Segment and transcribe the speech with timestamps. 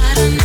[0.00, 0.37] I don't know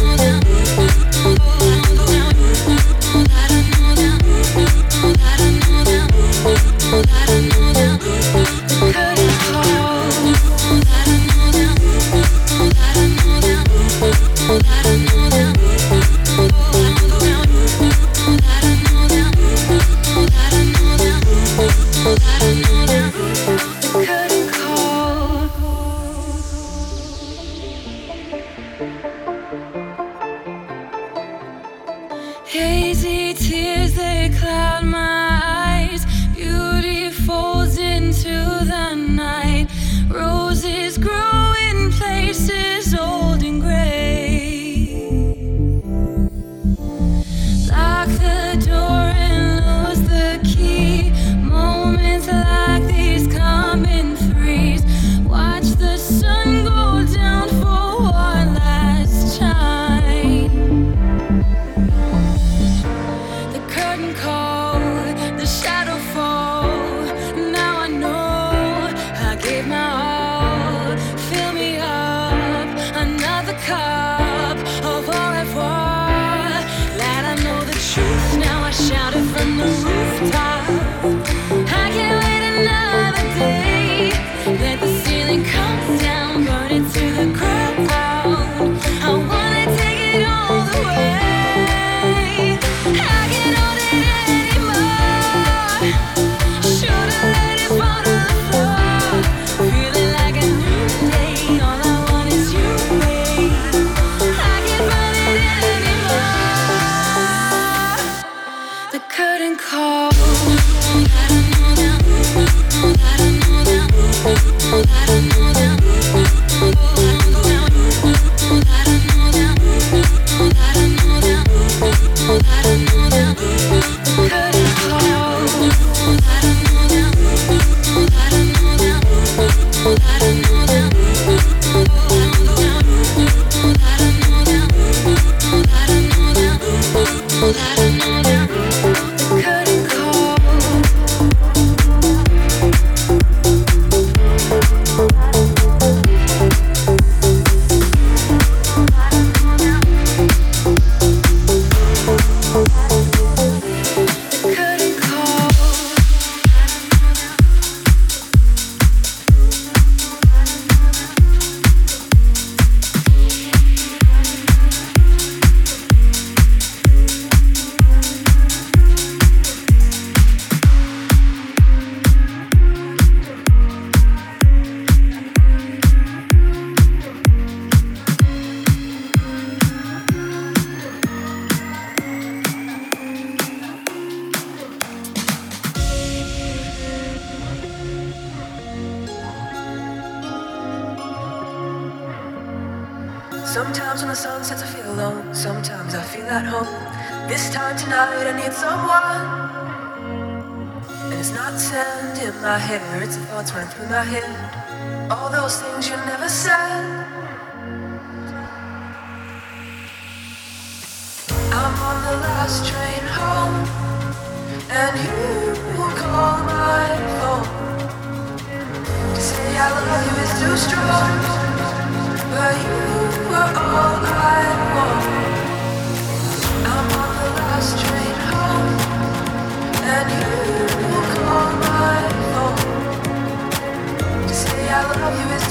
[109.57, 110.13] Cold.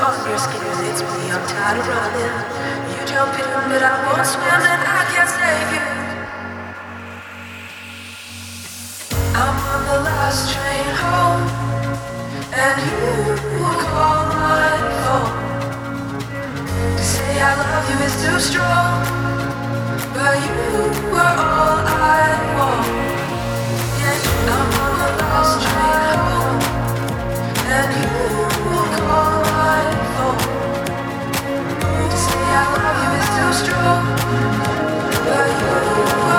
[0.00, 1.30] On your skin, it's me.
[1.30, 2.36] I'm tired of running.
[2.88, 5.88] You jump in, but I won't swim, and I can't save you.
[9.36, 11.44] I'm on the last train home,
[12.64, 12.96] and you
[13.60, 14.72] will call my
[15.04, 15.36] phone.
[16.96, 19.04] To say I love you is too strong,
[20.16, 22.24] but you are all I
[22.56, 22.86] want.
[24.00, 26.60] Yeah, I'm on the last train home,
[27.76, 28.39] and you
[33.52, 34.06] strong,
[35.24, 36.29] but you.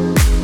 [0.00, 0.39] you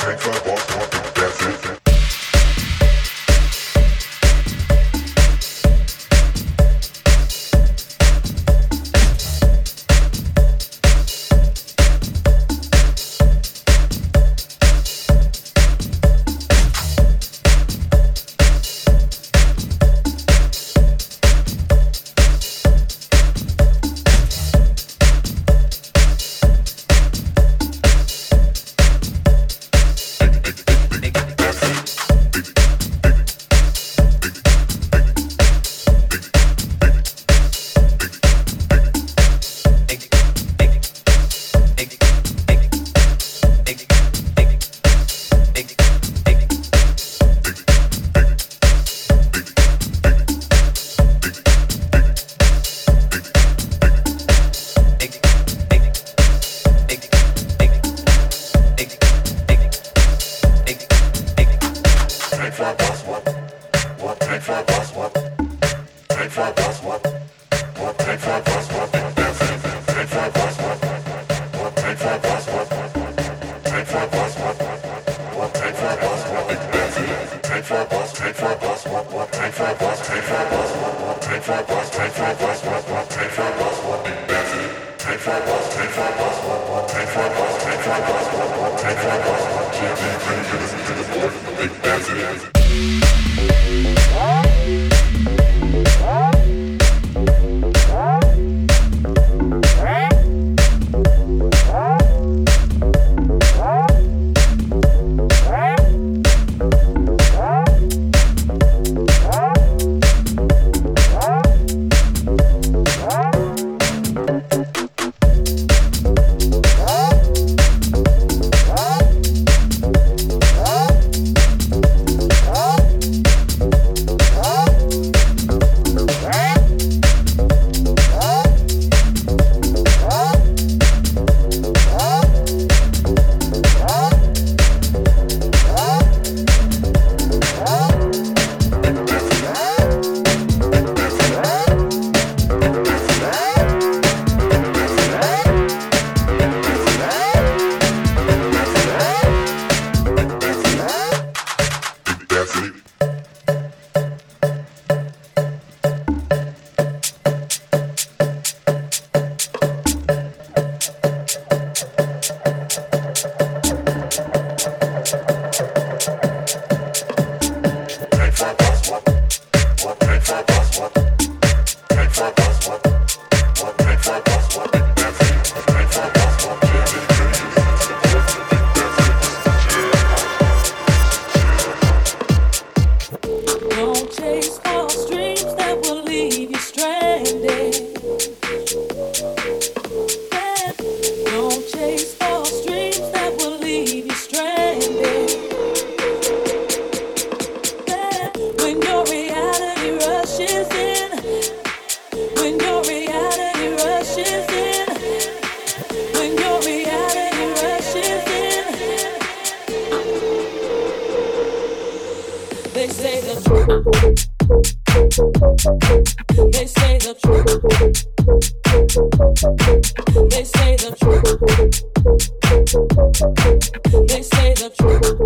[0.00, 1.07] Thanks for walk, walk.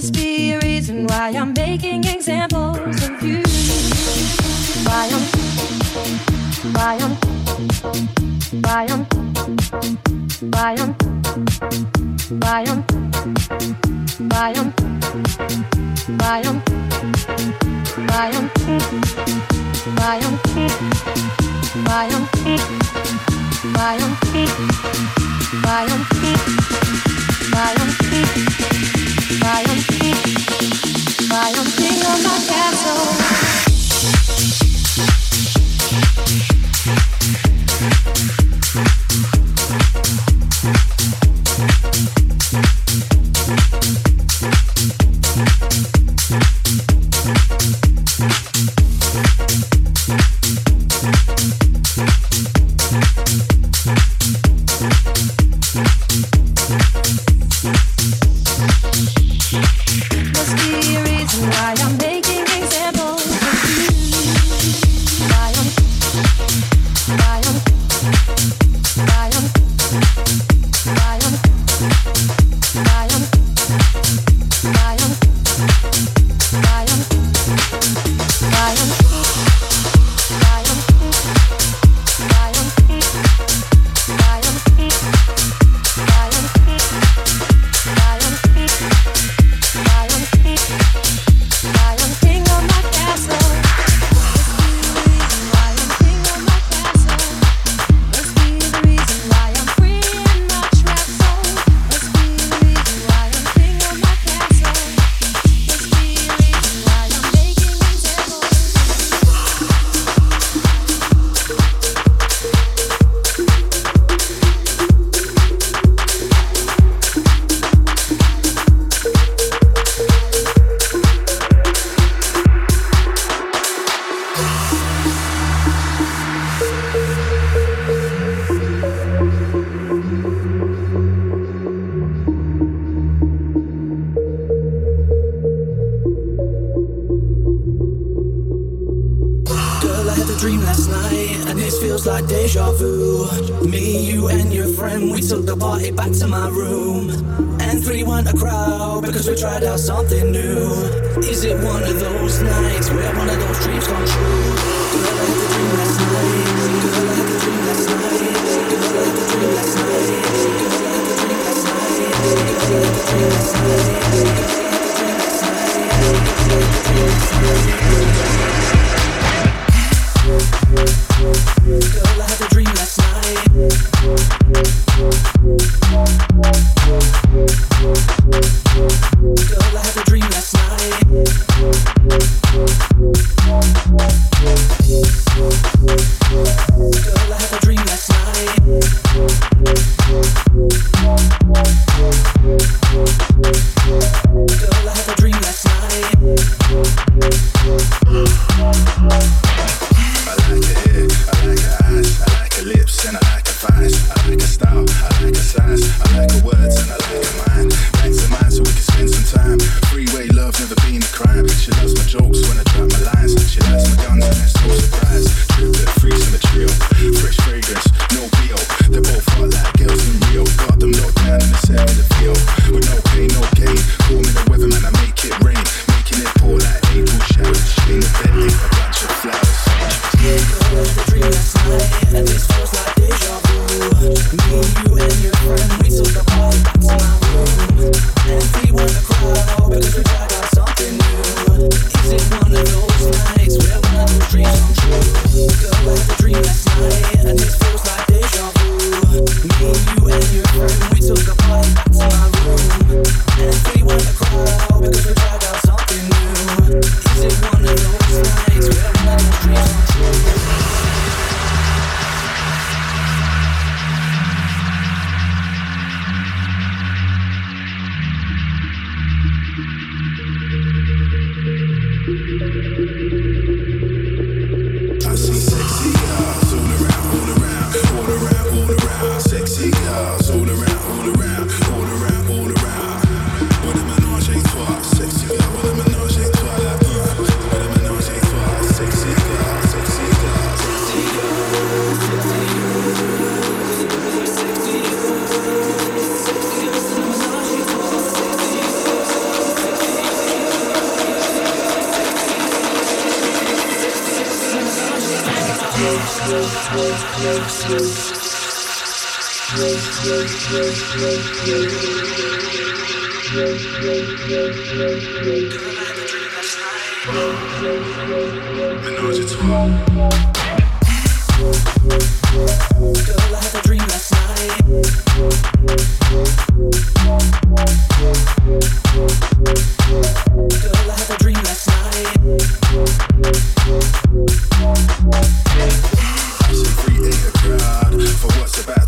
[0.00, 3.42] must be a reason why I'm making examples of you.
[4.86, 5.24] Why I'm,
[6.72, 7.14] why I'm,
[8.64, 9.04] why I'm,
[10.54, 10.94] why I'm,
[12.40, 12.82] why I'm,
[14.30, 14.72] why I'm, why I'm,
[16.16, 16.62] why I'm,
[18.08, 18.56] why I'm, why I'm,
[23.74, 24.16] why I'm,
[25.62, 26.04] why I'm,
[27.52, 28.09] why I'm.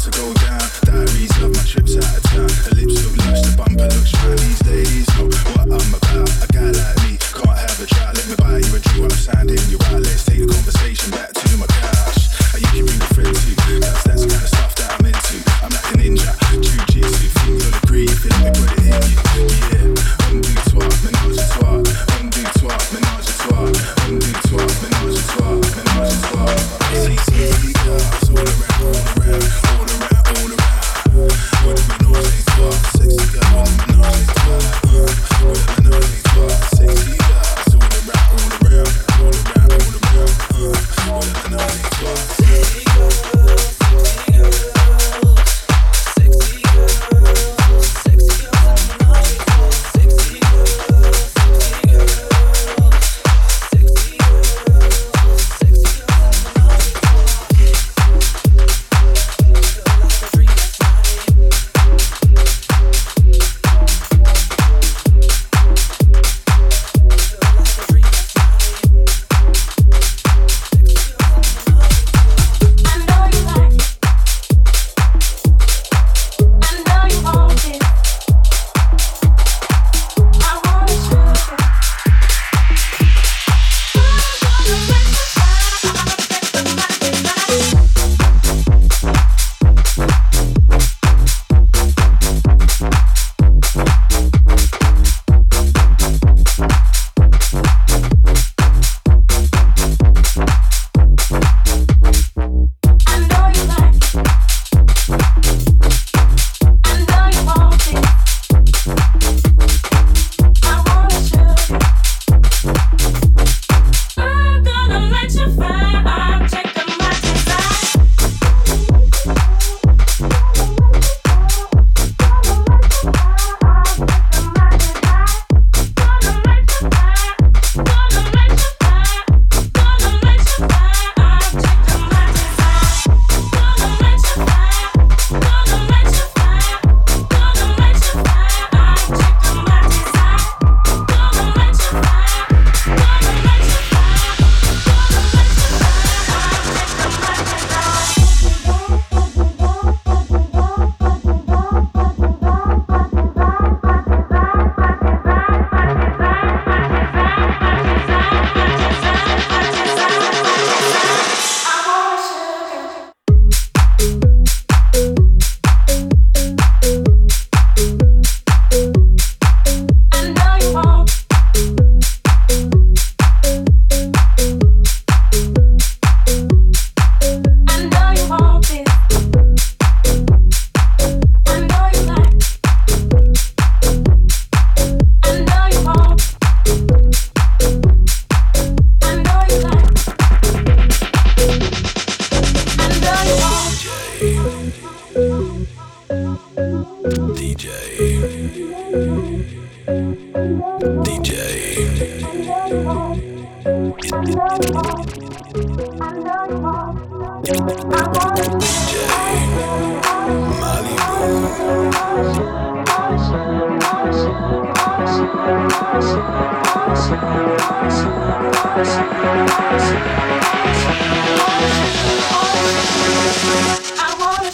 [0.07, 0.61] about to go down.
[0.85, 2.47] Diaries of my trips out of town.
[2.47, 4.62] The lips look lush, the bumper looks shiny.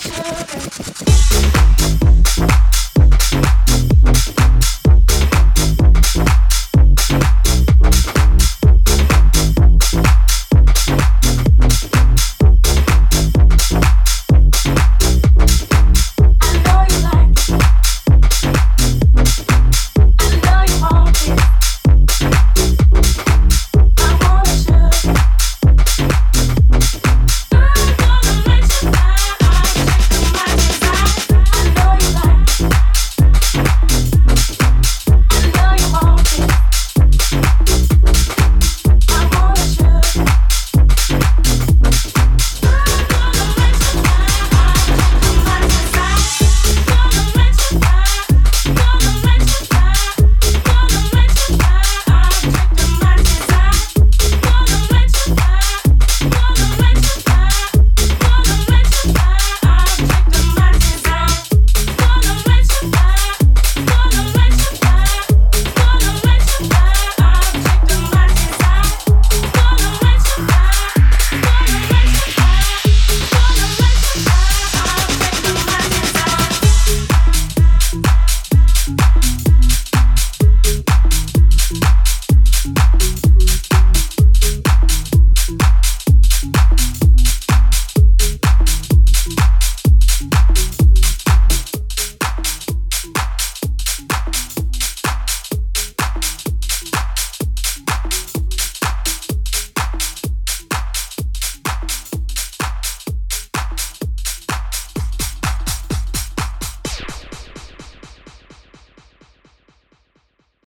[0.07, 0.67] It.